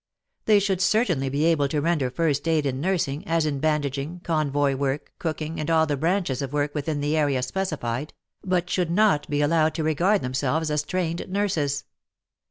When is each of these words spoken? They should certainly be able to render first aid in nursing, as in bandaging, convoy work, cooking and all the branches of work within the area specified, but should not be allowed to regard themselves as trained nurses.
They 0.45 0.57
should 0.59 0.81
certainly 0.81 1.29
be 1.29 1.45
able 1.45 1.67
to 1.67 1.79
render 1.79 2.09
first 2.09 2.47
aid 2.47 2.65
in 2.65 2.81
nursing, 2.81 3.23
as 3.27 3.45
in 3.45 3.59
bandaging, 3.59 4.21
convoy 4.23 4.73
work, 4.73 5.13
cooking 5.19 5.59
and 5.59 5.69
all 5.69 5.85
the 5.85 5.95
branches 5.95 6.41
of 6.41 6.51
work 6.53 6.73
within 6.73 7.01
the 7.01 7.15
area 7.15 7.43
specified, 7.43 8.11
but 8.43 8.67
should 8.67 8.89
not 8.89 9.29
be 9.29 9.41
allowed 9.43 9.75
to 9.75 9.83
regard 9.83 10.23
themselves 10.23 10.71
as 10.71 10.81
trained 10.81 11.29
nurses. 11.29 11.83